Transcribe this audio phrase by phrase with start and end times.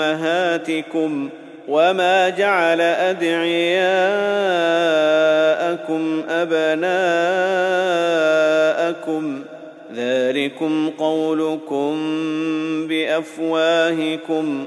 [0.00, 1.28] امهاتكم
[1.68, 3.74] وما جعل ادعياءكم
[6.28, 6.94] ابناءكم
[9.96, 11.96] ذلكم قولكم
[12.88, 14.66] بافواهكم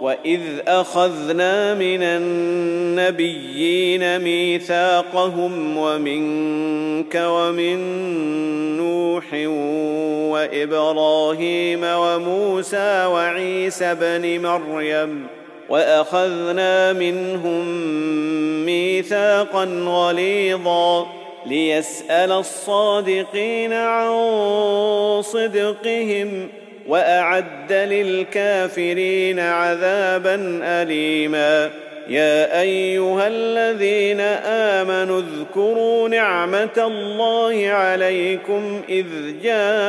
[0.00, 3.38] واذ اخذنا من النبيين
[4.18, 7.78] ميثاقهم ومنك ومن
[8.76, 9.24] نوح
[10.32, 15.26] وابراهيم وموسى وعيسى بن مريم
[15.68, 17.66] واخذنا منهم
[18.66, 21.06] ميثاقا غليظا
[21.46, 24.08] ليسال الصادقين عن
[25.22, 26.48] صدقهم
[26.88, 31.70] وأعد للكافرين عذابا اليما.
[32.08, 34.20] يا أيها الذين
[34.80, 39.06] آمنوا اذكروا نعمة الله عليكم إذ
[39.42, 39.88] جاءتكم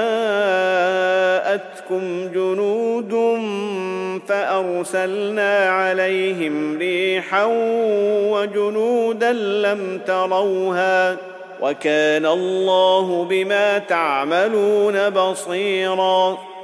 [2.33, 3.39] جنود
[4.27, 7.45] فأرسلنا عليهم ريحا
[8.31, 11.17] وجنودا لم تروها
[11.61, 16.37] وكان الله بما تعملون بصيرا.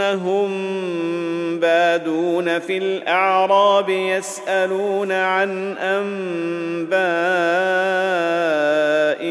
[0.00, 0.50] أنهم
[1.60, 5.76] بادون في الأعراب يسألون عن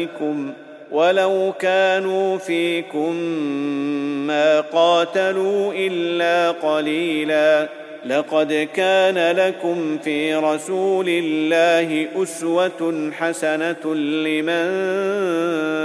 [0.08, 0.52] أنبائكم
[0.90, 3.14] ولو كانوا فيكم
[4.26, 7.68] ما قاتلوا إلا قليلا
[8.06, 15.03] لقد كان لكم في رسول الله أسوة حسنة لمن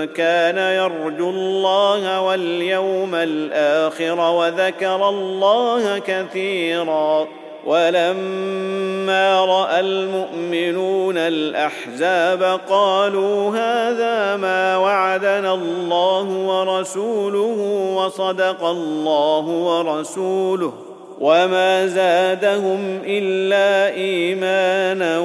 [0.05, 7.27] كان يرجو الله واليوم الآخر وذكر الله كثيرا
[7.65, 17.57] ولما رأى المؤمنون الأحزاب قالوا هذا ما وعدنا الله ورسوله
[17.95, 20.73] وصدق الله ورسوله
[21.19, 25.19] وما زادهم إلا إيمانا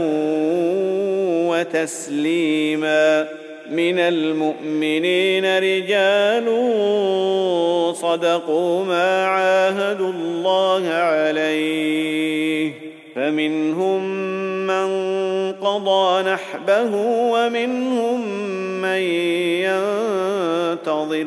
[1.50, 3.26] وتسليما
[3.76, 6.44] من المؤمنين رجال
[7.96, 12.72] صدقوا ما عاهدوا الله عليه.
[13.14, 14.04] فمنهم
[14.66, 14.88] من
[15.52, 18.28] قضى نحبه ومنهم
[18.82, 18.98] من
[20.78, 21.26] ينتظر.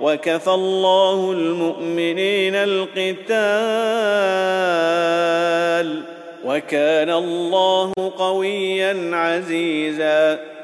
[0.00, 2.54] وكفى الله المؤمنين
[4.94, 6.02] القتال
[6.44, 10.40] وكان الله قويا عزيزا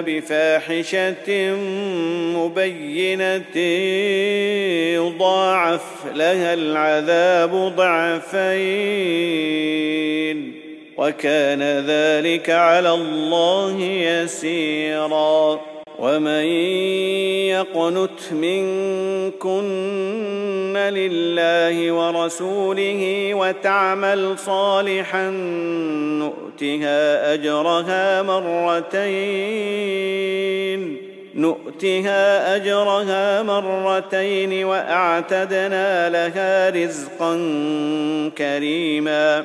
[0.00, 1.54] بفاحشة
[2.36, 3.58] مبينة
[4.94, 9.12] يضاعف لها العذاب ضعفين
[10.96, 15.71] وكان ذلك على الله يسيرا.
[16.02, 16.44] ومن
[17.54, 19.62] يقنت منكن
[20.76, 25.30] لله ورسوله وتعمل صالحا
[26.18, 29.92] نؤتها اجرها مرتين
[31.34, 37.34] نؤتها اجرها مرتين واعتدنا لها رزقا
[38.38, 39.44] كريما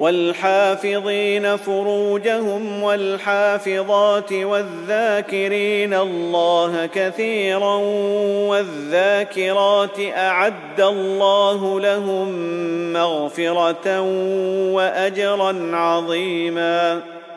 [0.00, 7.76] والحافظين فروجهم والحافظات والذاكرين الله كثيرا
[8.48, 12.28] والذاكرات أعد الله لهم
[12.92, 14.00] مغفرة
[14.72, 17.00] واجرا عظيما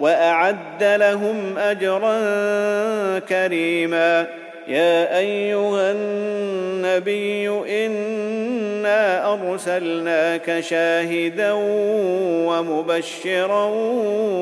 [0.00, 2.18] وأعد لهم أجرا
[3.18, 4.26] كريما.
[4.68, 7.48] يا أيها النبي
[7.86, 11.52] إنا أرسلناك شاهدا
[12.48, 13.70] ومبشرا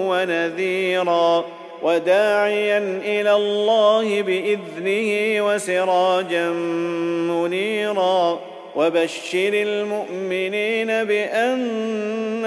[0.08, 1.44] ونذيرا
[1.82, 6.48] وداعيا إلى الله بإذنه وسراجا
[7.28, 8.40] منيرا.
[8.76, 11.60] وبشر المؤمنين بأن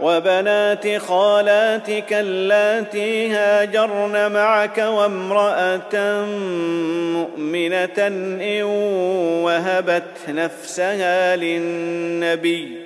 [0.00, 6.24] وبنات خالاتك اللاتي هاجرن معك وامرأة
[7.12, 8.62] مؤمنة إن
[9.42, 12.85] وهبت نفسها للنبي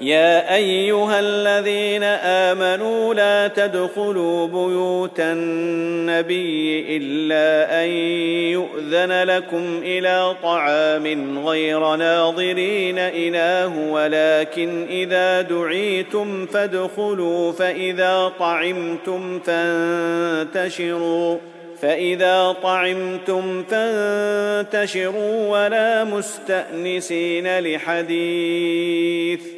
[0.00, 7.88] يا أيها الذين آمنوا لا تدخلوا بيوت النبي إلا أن
[8.52, 21.38] يؤذن لكم إلى طعام غير ناظرين اله ولكن إذا دعيتم فادخلوا فإذا طعمتم فانتشروا
[21.82, 29.57] فإذا طعمتم فانتشروا ولا مستأنسين لحديث.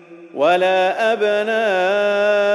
[0.33, 2.51] ولا أبنائهن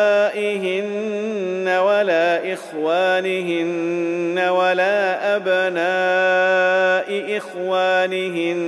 [1.69, 8.67] ولا إخوانهن ولا أبناء إخوانهن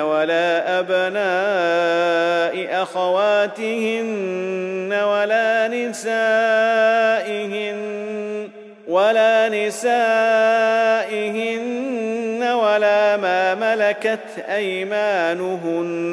[0.00, 6.12] ولا أبناء أخواتهن ولا نسائهن
[8.88, 9.92] ولا نسائهن
[12.42, 16.12] ولا ما ملكت أيمانهن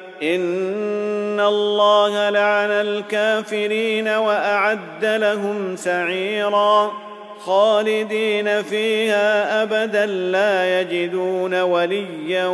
[0.23, 6.91] ان الله لعن الكافرين واعد لهم سعيرا
[7.39, 12.47] خالدين فيها ابدا لا يجدون وليا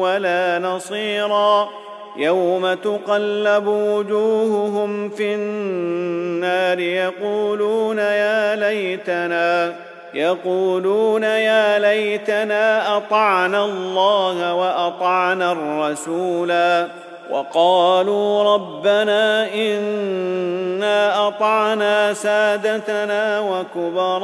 [0.00, 1.68] ولا نصيرا
[2.16, 9.76] يوم تقلب وجوههم في النار يقولون يا ليتنا
[10.16, 16.88] يقولون يا ليتنا أطعنا الله وأطعنا الرسولا
[17.30, 24.18] وقالوا ربنا إنا أطعنا سادتنا وكبراءنا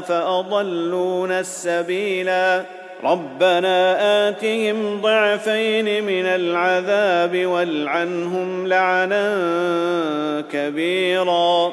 [0.00, 2.62] فأضلونا السبيلا
[3.04, 9.34] ربنا آتهم ضعفين من العذاب والعنهم لعنا
[10.52, 11.72] كبيرا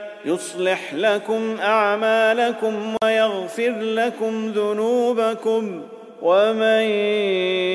[0.25, 5.81] يصلح لكم أعمالكم ويغفر لكم ذنوبكم
[6.21, 6.81] ومن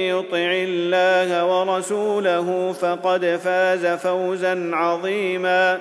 [0.07, 5.81] يطع الله ورسوله فقد فاز فوزا عظيما